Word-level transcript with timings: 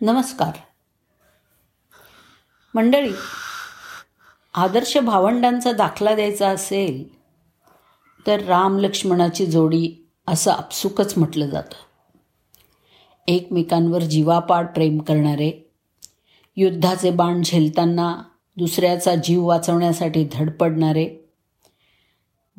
नमस्कार. 0.00 0.52
मंडळी 2.74 3.12
आदर्श 4.54 4.98
भावंडांचा 4.98 5.72
दाखला 5.72 6.14
द्यायचा 6.14 6.48
असेल 6.48 7.18
तर 8.26 8.40
राम 8.40 8.78
लक्ष्मणाची 8.78 9.46
जोडी 9.46 10.08
असं 10.28 10.52
आपसुकच 10.52 11.18
म्हटलं 11.18 11.46
जातं. 11.46 11.74
एकमेकांवर 13.28 13.98
जीवापाड 13.98 14.66
प्रेम 14.66 14.98
करणारे 14.98 15.70
युद्धाचे 16.56 17.10
बाण 17.10 17.42
झेलताना 17.42 18.22
दुसऱ्याचा 18.56 19.14
जीव 19.14 19.44
वाचवण्यासाठी 19.44 20.28
धडपडणारे 20.32 21.30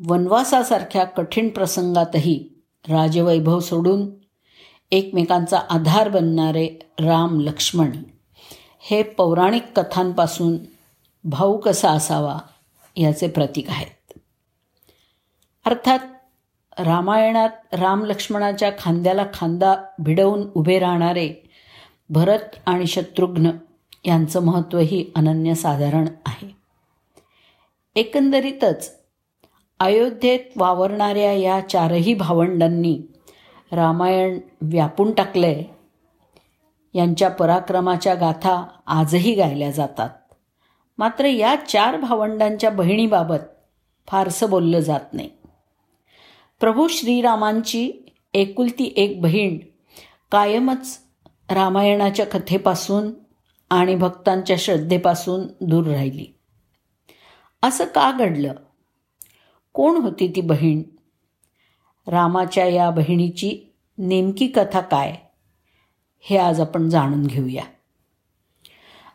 वनवासासारख्या 0.06 1.04
कठीण 1.04 1.48
प्रसंगातही 1.48 2.48
राजवैभव 2.88 3.60
सोडून 3.60 4.27
एकमेकांचा 4.90 5.58
आधार 5.70 6.08
बनणारे 6.08 6.68
राम 7.00 7.40
लक्ष्मण. 7.40 7.90
हे 8.80 9.02
पौराणिक 9.02 9.64
कथांपासून 9.76 10.58
भाऊ 11.24 11.56
कसा 11.56 11.90
असावा 11.90 12.38
याचे 12.96 13.28
प्रतीक 13.28 13.70
आहेत. 13.70 14.18
अर्थात 15.66 15.98
रामायणात 16.78 17.48
राम 17.72 18.04
लक्ष्मणाच्या 18.04 18.70
खांद्याला 18.80 19.26
खांदा 19.34 19.76
भिडवून 19.98 20.48
उभे 20.54 20.78
राहणारे 20.78 21.50
भरत 22.10 22.56
आणि 22.66 22.86
शत्रुघ्न 22.86 23.50
यांचं 24.04 24.44
महत्त्वही 24.44 25.10
अनन्यसाधारण 25.16 26.08
आहे. 26.26 26.56
एकंदरीतच 27.94 28.98
अयोध्येत 29.80 30.40
वावरणाऱ्या 30.56 31.32
या 31.32 31.60
चारही 31.68 32.14
भावंडांनी 32.14 33.00
रामायण 33.72 34.38
व्यापून 34.60 35.12
टाकले 35.12 35.62
यांच्या 36.94 37.30
पराक्रमाच्या 37.30 38.14
गाथा 38.14 38.66
आजही 38.86 39.34
गायल्या 39.34 39.70
जातात. 39.70 40.10
मात्र 40.98 41.24
या 41.24 41.56
चार 41.68 41.96
भावंडांच्या 41.96 42.70
बहिणीबाबत 42.70 43.56
फारसं 44.08 44.50
बोललं 44.50 44.80
जात 44.80 45.00
नाही. 45.12 45.30
प्रभू 46.60 46.88
श्रीरामांची 46.88 47.92
एकुलती 48.34 48.92
एक 48.96 49.22
बहीण 49.22 49.58
कायमच 50.30 50.98
रामायणाच्या 51.50 52.26
कथेपासून 52.26 53.10
आणि 53.70 53.94
भक्तांच्या 53.94 54.56
श्रद्धेपासून 54.58 55.46
दूर 55.60 55.86
राहिली. 55.86 56.26
असं 57.62 57.84
का 57.84 58.12
घडलं? 58.12 58.52
कोण 59.72 59.96
होती 59.96 60.32
ती 60.36 60.40
बहीण? 60.40 60.82
रामाच्या 62.08 62.66
या 62.66 62.90
बहिणीची 62.90 63.72
नेमकी 63.98 64.46
कथा 64.46 64.80
काय 64.80 65.16
हे 66.20 66.36
आज 66.36 66.60
आपण 66.60 66.88
जाणून 66.88 67.26
घेऊया. 67.26 67.62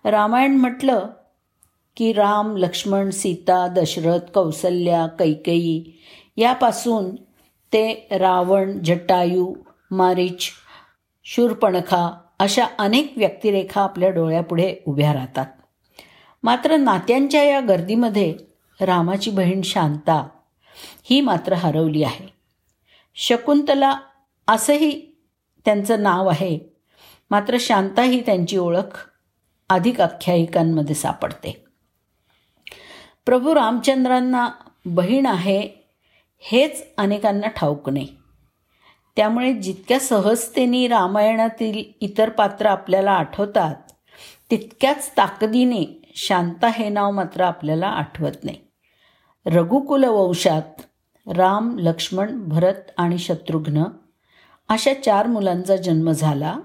रामायण 0.04 0.56
म्हटलं 0.56 1.08
की 1.98 2.14
राम 2.14 2.58
लक्ष्मण 2.58 3.10
सीता 3.10 3.68
दशरथ 3.68 4.20
कौसल्या 4.34 5.08
कैकेयी 5.08 6.02
यापासून 6.38 7.16
ते 7.74 8.08
रावण 8.12 8.80
जटायू 8.84 9.54
मारीच 9.92 10.50
शूरपणखा 11.24 12.22
अशा 12.40 12.66
अनेक 12.80 13.14
व्यक्तिरेखा 13.18 13.82
आपल्या 13.82 14.10
डोळ्यापुढे 14.10 14.76
उभ्या 14.88 15.14
राहतात. 15.14 15.46
मात्र 16.44 16.78
नात्यांच्या 16.78 17.44
या 17.44 17.60
गर्दीमध्ये 17.60 18.36
रामाची 18.82 19.32
बहीण 19.32 19.62
शांता 19.62 20.28
ही 21.04 21.22
मात्र 21.22 21.54
हरवली 21.54 22.04
आहे. 22.04 22.33
शकुंतला 23.16 24.00
असंही 24.48 25.12
त्यांचं 25.66 26.04
नाव 26.04 26.28
आहे. 26.28 26.60
मात्र 27.32 27.58
शांता 27.60 28.02
ही 28.02 28.22
त्यांची 28.22 28.58
ओळख 28.58 29.10
अधिक 29.70 30.02
आख्यायिकांमध्ये 30.02 30.96
सापडते. 30.96 31.66
प्रभू 33.26 33.56
रामचंद्रांना 33.56 34.50
बहीण 34.86 35.26
आहे 35.26 35.70
हेच 36.40 36.86
अनेकांना 36.98 37.48
ठाऊक 37.48 37.90
नाही. 37.90 38.16
त्यामुळे 39.16 39.54
जितक्या 39.54 40.00
सहजतेने 40.00 40.88
रामायणातील 40.88 41.84
इतर 42.02 42.30
पात्र 42.30 42.66
आपल्याला 42.66 43.12
आठवतात 43.12 43.76
तितक्याच 44.52 45.12
ताकदीने 45.18 46.12
शांता 46.16 46.68
हे 46.68 46.90
नाव 46.90 47.12
मात्र 47.12 47.42
आपल्याला 47.42 47.88
आठवत 47.88 48.44
नाही. 48.44 48.58
रघुकुलवंशात 49.46 50.82
राम 51.28 51.80
लक्ष्मण 51.80 52.44
भरत 52.44 52.92
आणि 52.98 53.18
शत्रुघ्न 53.18 53.84
अशा 54.70 54.94
चार 54.94 55.28
मुलांचा 55.28 55.76
जन्म 55.76 56.12
झाला. 56.12 56.58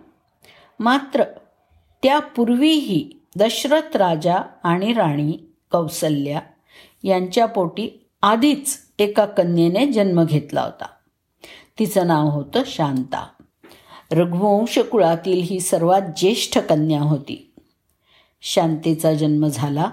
मात्र 0.80 1.24
त्यापूर्वीही 2.02 3.10
दशरथ 3.36 3.96
राजा 3.96 4.36
आणि 4.64 4.92
राणी 4.92 5.38
कौसल्या 5.72 6.40
यांच्या 7.02 7.46
पोटी 7.46 8.06
आधीच 8.22 8.78
एका 8.98 9.24
कन्येने 9.24 9.86
जन्म 9.86 10.24
घेतला 10.24 10.62
होता. 10.62 10.86
तिचं 11.78 12.06
नाव 12.06 12.28
होतं 12.28 12.62
शांता. 12.66 13.26
रघुवंश 14.12 14.78
कुळातील 14.78 15.42
ही 15.42 15.60
सर्वात 15.60 16.02
ज्येष्ठ 16.16 16.58
कन्या 16.58 17.00
होती. 17.00 17.54
शांतेचा 18.42 19.14
जन्म 19.14 19.46
झाला. 19.46 19.90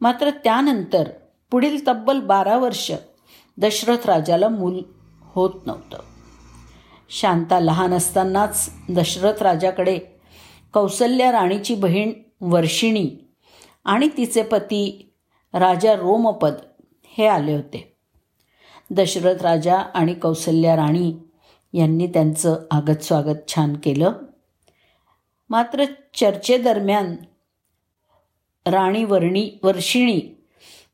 मात्र 0.00 0.30
त्यानंतर 0.30 1.08
पुढील 1.50 1.88
तब्बल 1.88 2.20
बारा 2.20 2.58
वर्ष 2.58 2.92
दशरथ 3.58 4.06
राजाला 4.06 4.48
मूल 4.48 4.82
होत 5.20 5.66
नव्हतं. 5.66 5.98
शांता 7.08 7.60
लहान 7.60 7.92
असतानाच 7.92 8.70
दशरथ 8.90 9.42
राजाकडे 9.42 9.98
कौसल्या 10.72 11.32
राणीची 11.32 11.74
बहीण 11.74 12.12
वर्षिणी 12.40 13.10
आणि 13.84 14.08
तिचे 14.16 14.42
पती 14.42 15.12
राजा 15.54 15.94
रोमपद 15.94 16.54
हे 17.04 17.26
आले 17.26 17.54
होते. 17.54 17.96
दशरथ 18.90 19.42
राजा 19.42 19.74
आणि 19.74 20.14
कौसल्या 20.14 20.76
राणी 20.76 21.14
यांनी 21.72 22.06
त्यांचं 22.06 22.56
आगत 22.70 23.02
स्वागत 23.02 23.36
छान 23.48 23.76
केलं. 23.76 24.12
मात्र 25.50 25.84
चर्चेदरम्यान 26.14 27.16
राणी 28.66 29.04
वर्णी 29.04 29.50
वर्षिणी 29.62 30.20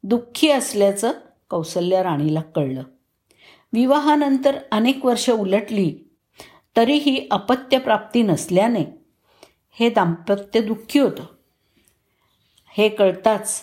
दुःखी 0.02 0.50
असल्याचं 0.50 1.12
कौसल्या 1.50 2.02
राणीला 2.02 2.40
कळलं. 2.40 2.82
विवाहानंतर 3.72 4.58
अनेक 4.72 5.04
वर्ष 5.04 5.30
उलटली 5.30 5.96
तरीही 6.76 7.28
अपत्यप्राप्ती 7.30 8.22
नसल्याने 8.22 8.84
हे 9.72 9.90
दाम्पत्य 9.90 10.60
दुःखी 10.60 10.98
होतं. 10.98 11.24
हे 12.78 12.88
कळताच 12.88 13.60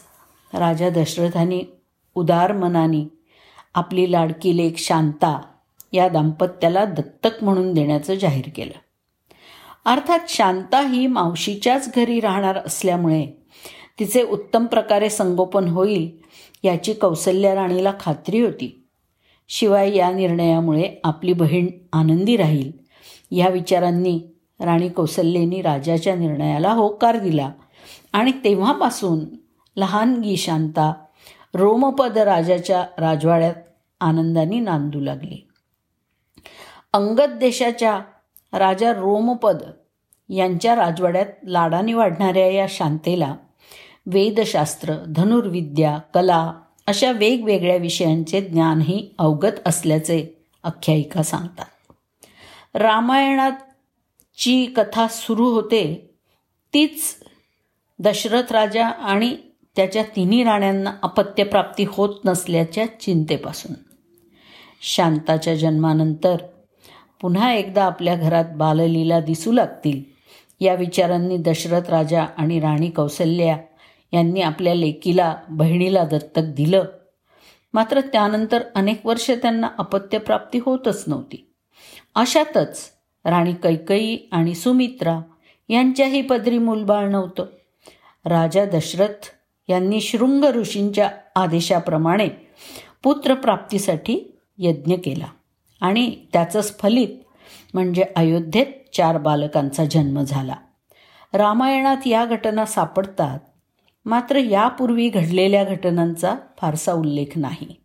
राजा 0.54 0.90
दशरथांनी 0.90 1.64
उदार 2.16 2.52
मनाने 2.52 3.08
आपली 3.74 4.12
लाडकी 4.12 4.58
लेख 4.58 4.72
शांता 4.78 5.42
या 5.94 6.10
दाम्पत्याला 6.10 6.86
दत्तक 6.86 7.44
म्हणून 7.44 7.74
देण्याचं 7.74 8.16
जाहीर 8.16 8.46
केलं. 8.56 8.74
अर्थात 9.86 10.20
शांता 10.30 10.88
ही 10.88 11.08
मावशीच्याच 11.08 11.92
घरी 11.96 12.20
राहणार 12.20 12.58
असल्यामुळे 12.58 13.28
तिचे 14.00 14.24
उत्तम 14.24 14.66
प्रकारे 14.66 15.10
संगोपन 15.10 15.68
होईल 15.68 16.18
याची 16.66 16.94
कौसल्या 16.94 17.56
राणीला 17.56 17.94
खात्री 18.00 18.40
होती. 18.42 18.88
शिवाय 19.50 19.96
या 19.96 20.12
निर्णयामुळे 20.12 20.96
आपली 21.04 21.34
बहीण 21.34 21.68
आनंदी 21.94 22.38
राहील. 22.38 22.72
या 23.32 23.50
विचारांनी 23.50 24.22
राणी 24.60 24.90
कौसल्येनी 24.90 25.62
राजाच्या 25.62 26.16
निर्णयाला 26.16 26.72
होकार 26.74 27.18
दिला 27.18 27.52
आणि 28.14 28.32
तेव्हापासून 28.32 29.20
लहानगी 29.78 30.38
शांता 30.38 30.94
रोमपद 31.54 32.18
राजाच्या 32.18 32.86
राजवाड्यात 32.98 33.54
आनंदाने 34.00 34.60
नांदू 34.60 35.00
लागली. 35.00 35.48
अंगद 36.94 37.30
देशाच्या 37.40 38.00
राजा 38.54 38.94
रोमपद 38.94 39.58
यांच्या 40.30 40.76
राजवाड्यात 40.76 41.26
लाडाने 41.44 41.94
वाढणाऱ्या 41.94 42.52
या 42.52 42.66
शांतेला 42.70 43.36
वेदशास्त्र 44.06 44.94
धनुर्विद्या 45.08 45.98
कला 45.98 46.54
अशा 46.88 47.12
वेगवेगळ्या 47.12 47.78
विषयांचे 47.78 48.42
ज्ञानही 48.42 49.10
अवगत 49.18 49.60
असल्याचे 49.66 50.26
आख्यायिका 50.64 51.24
सांगतात. 51.24 51.66
रामायणाची 52.76 54.66
कथा 54.66 55.08
सुरू 55.08 55.46
होते 55.46 56.10
तीच 56.74 57.16
दशरथ 58.00 58.52
राजा 58.52 58.88
आणि 58.88 59.38
त्याच्या 59.76 60.04
तिन्ही 60.16 60.44
राण्यांना 60.44 60.92
अपत्यप्राप्ती 61.02 61.86
होत 61.88 62.16
नसल्याच्या 62.26 63.00
चिंतेपासून. 63.00 63.76
शांताच्या 64.82 65.56
जन्मानंतर 65.56 66.38
पुन्हा 67.22 67.54
एकदा 67.54 67.84
आपल्या 67.84 68.16
घरात 68.16 68.46
बाललीला 68.56 69.20
दिसू 69.20 69.52
लागतील 69.52 70.02
या 70.66 70.74
विचारांनी 70.74 71.38
दशरथ 71.38 71.90
राजा 71.90 72.24
आणि 72.38 72.60
राणी 72.60 72.90
कौशल्या 72.90 73.58
यांनी 74.14 74.42
आपल्या 74.42 74.76
लेकीला 74.76 75.36
बहिणीला 75.50 76.04
दत्तक 76.04 76.42
दिलं. 76.42 76.84
मात्र 77.74 78.02
त्यानंतर 78.02 78.64
अनेक 78.76 79.06
वर्ष 79.06 79.32
त्यांना 79.32 79.68
अपत्यप्राप्ती 79.78 80.60
होतच 80.66 81.04
नव्हती. 81.08 81.52
अशातच 82.16 82.80
राणी 83.26 83.54
कैकई 83.54 84.18
आणि 84.32 84.56
सुमित्रा 84.56 85.20
यांच्याही 85.70 86.22
पदरी 86.22 86.58
मूलबाळ 86.58 87.10
नव्हतं. 87.10 87.46
राजा 88.26 88.66
दशरथ 88.66 89.30
यांनी 89.70 90.02
शृंग 90.02 90.44
ऋषींच्या 90.44 91.10
आदेशाप्रमाणे 91.36 92.28
पुत्रप्राप्तीसाठी 93.04 94.38
यज्ञ 94.58 94.96
केला 94.96 95.26
आणि 95.82 96.16
त्याचंच 96.34 96.80
फलित 96.80 97.08
म्हणजे 97.74 98.06
अयोध्येत 98.16 98.96
चार 98.96 99.18
बालकांचा 99.18 99.86
जन्म 99.86 100.22
झाला. 100.22 100.56
रामायणात 101.34 101.98
या 102.06 102.26
घटना 102.26 102.66
सापडतात 102.66 103.40
मात्र 104.06 104.36
यापूर्वी 104.36 105.10
घडलेल्या 105.10 105.64
घटनांचा 105.64 106.36
फारसा 106.58 106.94
उल्लेख 106.94 107.26
नाही. 107.36 107.76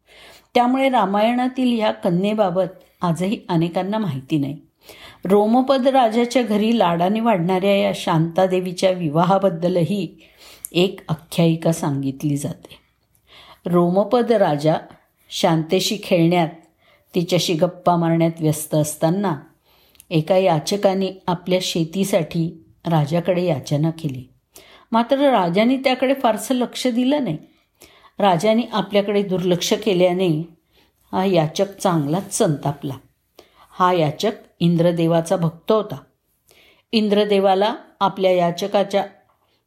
त्यामुळे 0.55 0.89
रामायणातील 0.89 1.79
या 1.79 1.93
कन्येबाबत 1.93 2.83
आजही 3.03 3.41
अनेकांना 3.49 3.99
माहिती 3.99 4.39
नाही. 4.39 4.59
रोमपद 5.25 5.87
राजाच्या 5.87 6.43
घरी 6.43 6.79
लाडाने 6.79 7.21
वाढणाऱ्या 7.21 7.77
या 7.77 7.93
शांतादेवीच्या 7.95 8.91
विवाहाबद्दलही 8.91 10.17
एक 10.73 11.01
आख्यायिका 11.09 11.73
सांगितली 11.73 12.37
जाते. 12.37 12.79
रोमपद 13.67 14.33
राजा 14.33 14.75
शांतेशी 15.31 15.99
खेळण्यात 16.03 16.49
तिच्याशी 17.15 17.55
गप्पा 17.55 17.97
मारण्यात 17.97 18.41
व्यस्त 18.41 18.75
असताना 18.75 19.37
एका 20.11 20.37
याचकाने 20.37 21.23
आपल्या 21.27 21.59
शेतीसाठी 21.63 22.65
राजाकडे 22.87 23.45
याचना 23.45 23.91
केली. 23.91 24.25
मात्र 24.93 25.31
राजाने 25.31 25.77
त्याकडे 25.77 26.15
फारसं 26.15 26.55
लक्ष 26.55 26.87
दिलं 26.87 27.25
नाही. 27.25 27.39
राजाने 28.19 28.63
आपल्याकडे 28.73 29.23
दुर्लक्ष 29.23 29.73
केल्याने 29.73 30.49
हा 31.13 31.25
याचक 31.25 31.77
चांगलाच 31.79 32.35
संतापला. 32.35 32.95
हा 33.71 33.93
याचक 33.93 34.33
इंद्रदेवाचा 34.61 35.37
भक्त 35.37 35.73
होता. 35.73 35.97
इंद्रदेवाला 36.93 37.75
आपल्या 38.01 38.33
याचकाच्या 38.33 39.07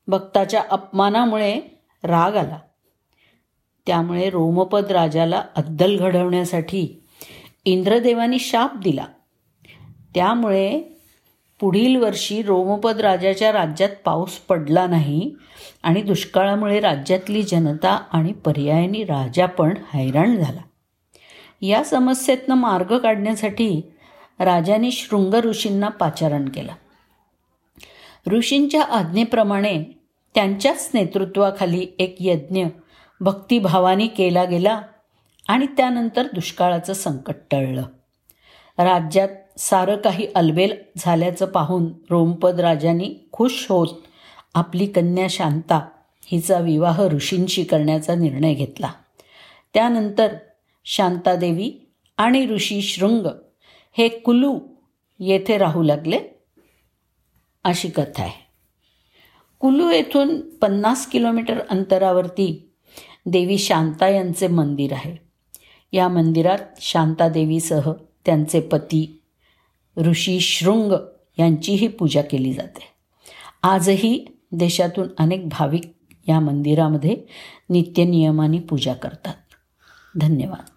भक्ताच्या 0.08 0.64
अपमानामुळे 0.70 1.60
राग 2.04 2.36
आला. 2.36 2.60
त्यामुळे 3.88 4.30
रोमपद 4.30 4.92
राजाला 4.92 5.44
अद्दल 5.56 5.98
घडवण्यासाठी 5.98 7.04
इंद्रदेवानी 7.66 8.40
शाप 8.40 8.78
दिला. 8.78 9.06
त्यामुळे 10.16 10.82
पुढील 11.64 11.96
वर्षी 11.96 12.44
रोमपद 12.44 13.02
राजाच्या 13.02 13.52
राज्यात 13.52 13.90
पाऊस 14.06 14.32
पडला 14.32 14.88
नाही 14.88 15.36
आणि 15.84 16.02
दुष्काळामुळे 16.02 16.80
राज्यातली 16.80 17.44
जनता 17.44 18.04
आणि 18.12 18.34
पर्यायाने 18.34 19.04
राजा 19.04 19.46
पण 19.46 19.74
हैराण 19.94 20.38
झाला. 20.38 20.62
या 21.62 21.84
समस्येतनं 21.84 22.56
मार्ग 22.56 22.98
काढण्यासाठी 22.98 23.82
राजाने 24.40 24.92
शृंग 24.92 25.34
ऋषींना 25.34 25.90
पाचारण 25.90 26.50
केलं. 26.50 26.72
ऋषींच्या 28.28 28.82
आज्ञेप्रमाणे 28.82 29.84
त्यांच्याच 30.36 30.90
नेतृत्वाखाली 30.94 31.88
एक 32.00 32.16
यज्ञ 32.20 32.66
भक्तिभावाने 33.22 34.08
केला 34.08 34.44
गेला 34.44 34.82
आणि 35.48 35.66
त्यानंतर 35.66 36.28
दुष्काळाचं 36.34 36.94
संकट 36.94 37.36
टळलं. 37.52 37.84
राज्यात 38.78 39.30
सारं 39.58 39.98
काही 39.98 40.28
अलबेल 40.36 40.74
झाल्याचं 40.98 41.46
पाहून 41.46 41.94
रोमपद 42.10 42.60
राजांनी 42.60 43.16
खुश 43.32 43.66
होत 43.70 43.88
आपली 44.56 44.86
कन्या 44.86 45.28
शांता 45.30 45.88
हिचा 46.26 46.60
विवाह 46.60 47.08
ऋषींशी 47.08 47.64
करण्याचा 47.64 48.16
निर्णय 48.16 48.54
घेतला. 48.54 48.92
त्यानंतर 49.74 50.36
शांतादेवी 50.86 51.92
आणि 52.18 52.48
ऋषी 52.48 52.82
शृंग 52.82 53.28
हे 53.98 54.08
कुलू 54.08 54.60
येथे 55.20 55.58
राहू 55.58 55.84
लागले 55.84 56.20
अशी 57.64 57.90
कथा 57.90 58.24
आहे. 58.24 58.44
कुलू 59.60 59.90
येथून 59.90 60.42
पन्नास 60.50 61.06
किलोमीटर 61.06 61.60
अंतरावरती 61.70 62.70
देवी 63.26 63.58
शांता 63.58 64.10
यांचे 64.10 64.48
मंदिर 64.48 64.94
आहे. 64.94 65.16
या 65.92 66.08
मंदिरात 66.08 66.60
शांतादेवीसह 66.82 67.92
त्यांचे 68.26 68.60
पती 68.60 69.20
ऋषी 69.98 70.40
शृंग 70.40 70.94
यांचीही 71.40 71.88
पूजा 71.88 72.22
केली 72.22 72.54
जाते. 72.54 72.82
आजही 73.64 74.26
देशातून 74.52 75.08
अनेक 75.18 75.50
भाविक 75.50 75.94
या 76.28 76.40
मंदिरामध्ये 76.40 77.18
नित्यनियमाने 77.70 78.60
पूजा 78.60 78.94
करतात. 78.94 79.34
धन्यवाद. 80.18 80.73